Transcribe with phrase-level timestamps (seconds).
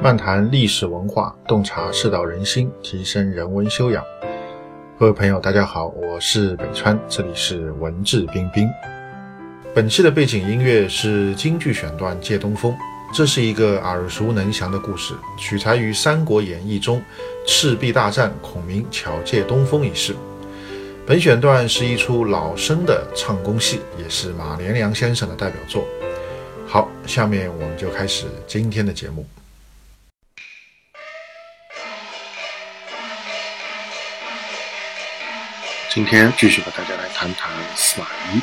[0.00, 4.04] 漫谈历史文化，洞察世道人心，提升人文修养。
[4.98, 8.68] 各位朋友，大家好，我是北川，这里是文质彬彬。
[9.74, 12.72] 本期的背景音乐是京剧选段《借东风》，
[13.12, 17.02] 这是一个耳熟能详的故事，取材于《三国演义》中
[17.46, 20.14] 赤壁大战孔明巧借东风一事。
[21.04, 25.84] 本选段是一出老生的唱功戏，也是马连良先生的代表作。
[26.66, 29.26] 好，下面我们就开始今天的节目。
[35.98, 38.40] 今天继续和大家来谈谈司马懿。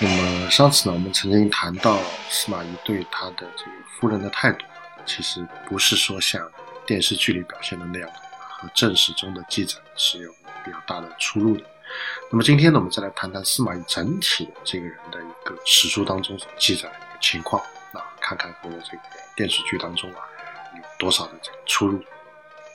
[0.00, 1.96] 那么上次呢，我们曾经谈到
[2.28, 4.64] 司马懿对他的这个夫人的态度，
[5.06, 6.42] 其实不是说像
[6.84, 8.10] 电视剧里表现的那样，
[8.48, 10.32] 和正史中的记载是有
[10.64, 11.62] 比较大的出入的。
[12.32, 17.62] 那么今天呢，我们再来谈谈司马懿整体这个人的一个史书当中所记载的一个情况
[17.92, 19.02] 啊，看看和这个
[19.36, 20.18] 电视剧当中啊
[20.74, 22.02] 有多少的这个出入。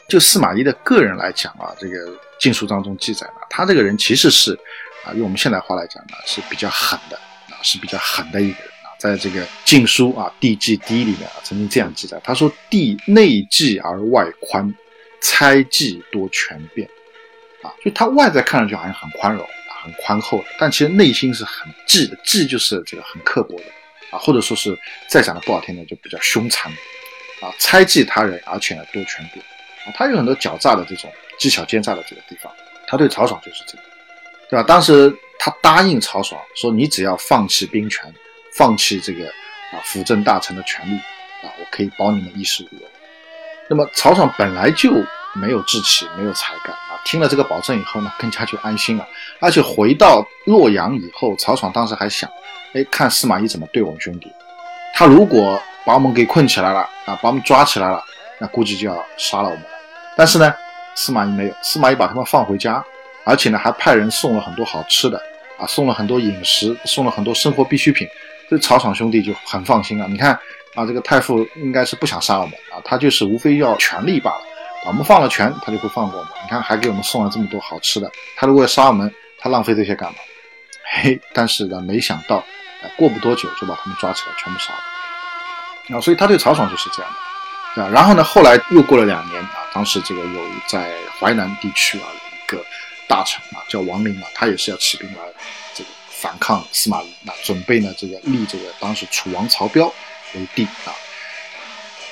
[0.09, 1.95] 就司马懿的个人来讲啊，这个
[2.39, 4.53] 禁书当中记载呢，他这个人其实是
[5.05, 8.91] 啊，用我们现代话来讲呢，是比较狠的啊，是比较狠的一个人啊。
[8.99, 14.73] 在这个禁书啊《帝纪第一》里面啊，曾经这样记载，他说：“帝内忌而外宽，
[15.21, 16.87] 猜忌多权变。”
[17.63, 23.63] 啊，就他外在看上去好像很宽容啊，很宽厚的，但其实内心是很忌的，忌就是这个很刻薄的
[24.09, 26.71] 啊，或者说是再讲的不好听的，就比较凶残
[27.39, 29.45] 啊，猜忌他人，而且呢多权变。
[29.85, 32.51] 啊，他有很多狡诈的这种技巧奸诈的这个地方，
[32.87, 33.83] 他对曹爽就是这个，
[34.49, 34.63] 对吧？
[34.63, 38.13] 当时他答应曹爽说：“你只要放弃兵权，
[38.53, 39.25] 放弃这个
[39.71, 42.83] 啊辅政大臣的权利，啊，我可以保你们衣食无忧。”
[43.69, 44.91] 那么曹爽本来就
[45.33, 49.07] 没有志气，没有才干啊，听了这个保证以后呢，更加就安心了。
[49.39, 52.29] 而且回到洛阳以后，曹爽当时还想
[52.73, 54.31] ：“哎，看司马懿怎么对我们兄弟，
[54.93, 58.03] 他如果把我们给困起来了啊，把我们抓起来了。”
[58.41, 59.69] 那估计就要杀了我们了，
[60.17, 60.51] 但是呢，
[60.95, 62.83] 司马懿没有，司马懿把他们放回家，
[63.23, 65.21] 而且呢，还派人送了很多好吃的
[65.59, 68.07] 啊，送了很多饮食，送了很多生活必需品，
[68.49, 70.07] 这曹爽兄弟就很放心了。
[70.07, 70.33] 你看
[70.73, 74.41] 啊，这个太傅应该是不想杀我们啊，他就是无非要权力罢了，
[74.83, 76.33] 把我们放了权，他就会放过我们。
[76.43, 80.15] 你看还给我们送了这么多好吃的，他如果要杀我们，他浪费这些干嘛？
[80.83, 82.43] 嘿，但是呢，没想到，
[82.97, 85.97] 过不多久就把他们抓起来，全部杀了。
[85.97, 87.30] 啊，所以他对曹爽就是这样的。
[87.75, 88.21] 啊，然后呢？
[88.21, 92.61] 后来又过了两年啊，当时这个有在淮南地区啊一个
[93.07, 95.19] 大臣啊叫王陵啊，他也是要起兵来
[95.73, 99.87] 这个反抗司马懿，那准备呢这个立这个当时楚王曹彪
[100.33, 100.91] 为帝啊。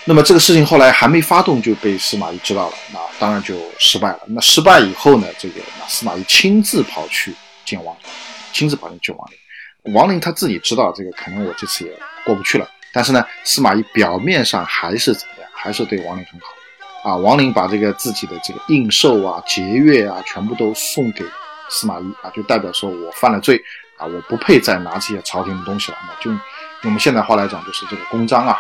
[0.06, 4.20] 那么这个事情后来还没发动就被司马懿知道了，那当然就失败了。
[4.28, 8.10] 那失败以后呢，这个那司马懿亲自跑去见王陵，
[8.54, 9.94] 亲自跑去见王陵。
[9.94, 11.92] 王陵他自己知道这个可能我这次也
[12.24, 15.14] 过不去了，但是呢，司马懿表面上还是？
[15.62, 21.26] 还是对王陵很好，啊，王陵把这个自己的这个印绶啊、节钺啊，全部都送给
[21.70, 23.62] 司马懿啊，就代表说我犯了罪
[23.98, 26.40] 啊，我不配再拿这些朝廷的东西了，那就用
[26.84, 28.58] 我们现代话来讲，就是这个公章啊，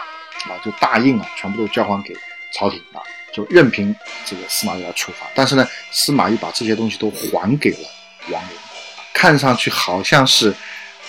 [0.50, 2.14] 啊，就大印啊，全部都交还给
[2.54, 3.00] 朝廷啊，
[3.34, 3.96] 就任凭
[4.26, 5.26] 这个司马懿来处罚。
[5.34, 7.90] 但是呢，司马懿把这些东西都还给了
[8.30, 8.58] 王陵，
[9.14, 10.54] 看上去好像是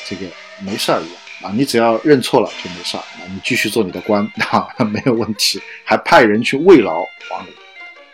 [0.06, 0.24] 这个
[0.60, 1.16] 没事儿一样。
[1.42, 3.02] 啊，你只要认错了就没事儿，
[3.32, 6.98] 你继续做你的官 啊，没有问题，还派人去慰劳
[7.30, 7.54] 王陵，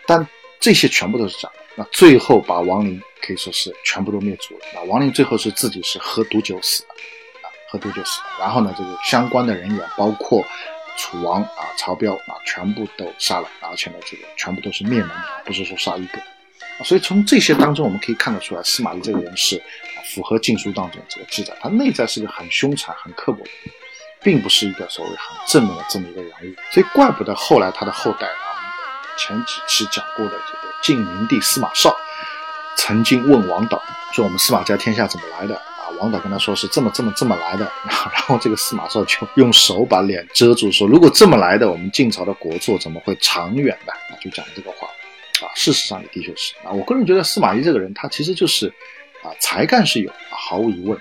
[0.05, 0.27] 但
[0.59, 1.49] 这些全部都是假。
[1.75, 4.61] 那最后把王陵可以说是全部都灭族了。
[4.73, 6.89] 那王陵最后是自己是喝毒酒死的，
[7.41, 8.25] 啊，喝毒酒死的。
[8.39, 10.43] 然后呢，这个相关的人员，包括
[10.97, 15.11] 楚王啊、曹彪啊，全部都杀了，而且呢，这个全部都是灭门，
[15.45, 16.19] 不是说杀一个。
[16.83, 19.61] 所以从这些当中，我们可以看得出来，司马懿这个人是
[20.05, 23.49] 符合禁书当中这个记载，他内在是个很凶残、很刻薄的，
[24.27, 26.53] 并不是一个所谓很正面的这么一个人物。
[26.69, 28.59] 所以怪不得后来他的后代啊，
[29.17, 31.95] 前几期讲过的这个晋明帝司马绍，
[32.75, 37.71] 曾经问王导说：“我们司马家天下怎么来的？”啊，王导跟他说是这么这么这么来的。
[37.87, 44.89] 然后这个司马绍就用手把脸遮住，说：“如果这么来的，我们晋朝的国祚怎么会长远呢？”啊，就讲这个话。
[45.39, 46.71] 啊，事实上也的确是啊。
[46.71, 48.67] 我个人觉得司马懿这个人，他其实就是
[49.23, 50.99] 啊，才干是有，毫无疑问。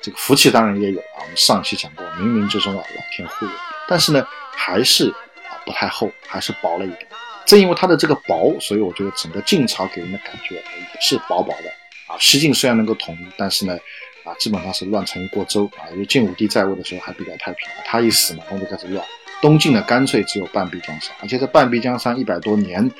[0.00, 1.20] 这个福气当然也有啊。
[1.20, 3.52] 我们上期讲过，冥冥之中啊，老天护佑。
[3.86, 7.06] 但是呢，还是啊不太厚，还是薄了一点。
[7.46, 11.70] 正因为他的这个薄，所以我觉得整个晋朝给人的感觉也是薄薄的
[12.06, 12.16] 啊。
[12.18, 13.76] 西晋虽然能够统一，但是呢，
[14.24, 15.88] 啊基本上是乱成一锅粥啊。
[15.92, 19.04] 因为晋武帝在位的时候还比较太平，他一死嘛，东边开始乱。
[19.40, 22.90] 东晋呢，干脆只有半壁江山，而且这半壁江山一百多年。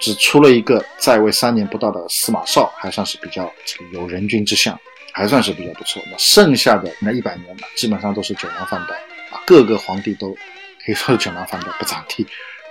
[0.00, 4.78] 只出了一个在位三年不到的司马绍，还算是比较这个有人君之相，
[5.14, 6.02] 还算是比较不错。
[6.10, 8.96] 那剩下的那一百年呢，基本上都是酒囊饭袋
[9.30, 10.36] 啊，各个皇帝都
[10.84, 12.26] 可以说是酒囊饭袋，不咋地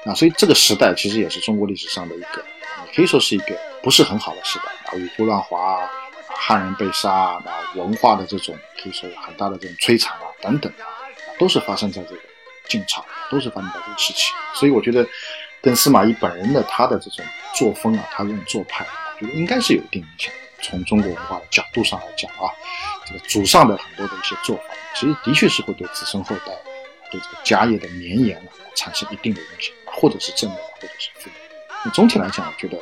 [0.05, 2.45] 啊，所以这个时代其实也是中国历史上的一个，
[2.93, 5.89] 可以说是一个不是很好的时代啊，五胡乱华啊，
[6.27, 7.41] 汉人被杀啊，
[7.75, 10.83] 文化的这种可以说有很大的这种摧残啊等等啊，
[11.39, 12.21] 都是发生在这个
[12.67, 14.33] 晋朝，都是发生在这个时期。
[14.53, 15.07] 所以我觉得
[15.61, 17.25] 跟司马懿本人的他的这种
[17.55, 18.85] 作风啊，他这种做派，
[19.21, 20.33] 我觉得应该是有一定影响。
[20.63, 22.49] 从中国文化的角度上来讲啊，
[23.05, 24.63] 这个祖上的很多的一些做法，
[24.95, 26.51] 其实的确是会对子孙后代
[27.11, 29.71] 对这个家业的绵延啊产生一定的影响。
[29.95, 31.93] 或者是正面，或者是负面。
[31.93, 32.81] 总体来讲，我觉得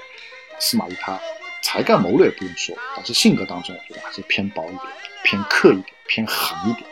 [0.60, 1.20] 司马懿他
[1.62, 4.88] 才干谋略不用说，但是性格当中，我觉得还是偏薄一点，
[5.22, 6.90] 偏刻一点，偏狠一点。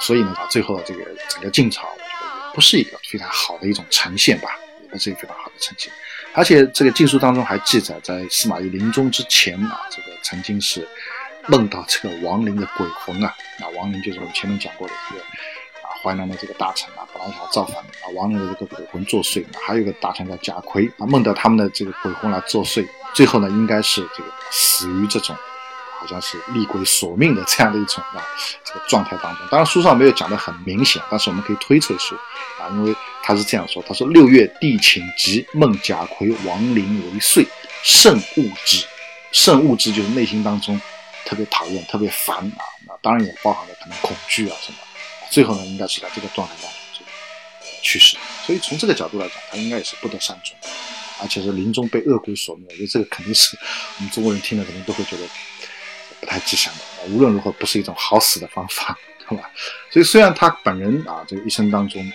[0.00, 4.50] 所以呢，他最后这个整个晋朝，我觉得也不是一个非常好的一种呈现吧，
[4.82, 5.90] 也不是一个非常好的呈现。
[6.34, 10.86] 而且这个晋书当中还记载，在司马懿临终之前啊，这个曾经是
[11.46, 15.94] 梦到这个亡灵的鬼魂啊，那亡灵就是我们前面讲过的这个啊。
[16.02, 19.44] 淮南的这个大臣啊，本来想造反的啊，亡灵的这个鬼魂作祟。
[19.58, 25.34] 还有一个大臣叫贾逵啊，梦到他们的这个鬼魂来作祟，最后呢，应该是这个死于这种
[25.98, 28.20] 好像是厉鬼索命的这样的一种啊
[28.64, 29.46] 这个状态当中。
[29.50, 32.14] 当然书上没有讲的很明显，但是我们可以推测出
[32.60, 32.94] 啊，因为
[33.26, 37.46] 他是这样说，他说六月地寝疾，梦贾逵亡灵为祟，
[37.82, 38.84] 甚恶之。
[39.32, 40.78] 甚恶之就是内心当中
[41.24, 42.60] 特别讨厌、特别烦啊。
[42.86, 44.78] 那当然也包含了可能恐惧啊什么。
[45.30, 47.06] 最后呢，应该是在这个状态当中
[47.80, 50.54] 去世，所以从这个角度来讲，他应该也是不得善终，
[51.22, 52.66] 而且是临终被恶鬼所灭。
[52.68, 53.56] 我觉得这个肯定是
[53.96, 55.22] 我们中国人听了肯定都会觉得
[56.20, 56.80] 不太吉祥的。
[57.08, 58.96] 无论如何，不是一种好死的方法，
[59.26, 59.50] 对吧？
[59.90, 62.12] 所以虽然他本人啊，这个一生当中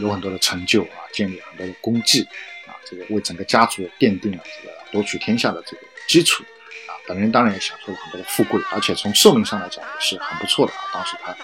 [0.00, 2.22] 有很多的成就啊，建立很多的功绩
[2.66, 6.42] 啊，这个为整个家族奠定了这个夺取天下的这个基础
[6.86, 10.78] 啊，本人当然也享受了很多的富贵，而且从寿命上来讲也是很不错的啊。
[10.92, 11.34] 当时他。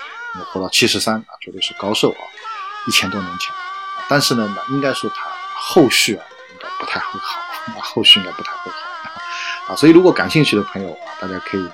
[0.53, 2.19] 活到七十三啊，绝对是高寿啊！
[2.89, 3.55] 一千多年前，
[4.09, 9.77] 但是呢，应该说他后续啊，应该不太会好，那后续应该不太会好啊。
[9.77, 11.65] 所以，如果感兴趣的朋友啊，大家可以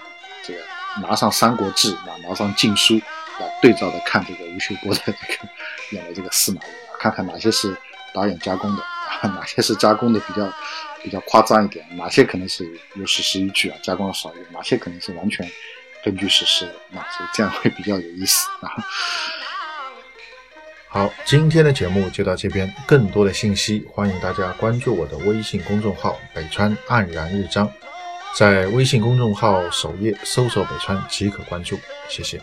[0.45, 0.61] 这个
[1.01, 2.95] 拿上《三国志》啊，拿上《晋书》
[3.39, 5.49] 来对照的看这个吴秀波的这个
[6.21, 6.69] 这个司马懿，
[6.99, 7.75] 看看哪些是
[8.13, 8.83] 导演加工的，
[9.31, 10.53] 哪些是加工的比较
[11.03, 15.51] 比较夸张一点，哪些可能是有史实依据啊，加工的少一点，哪些可能是完全。
[16.03, 18.69] 根据史实，那所以这样会比较有意思啊。
[20.89, 27.71] 好，今天的节目就到这边，更多的信息欢迎大家关注我的微信公众号“北川黯然日章”，
[28.37, 31.79] 在微信公众号首页搜索“北川”即可关注，
[32.09, 32.41] 谢谢。